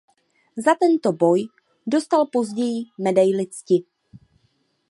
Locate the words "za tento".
0.67-1.13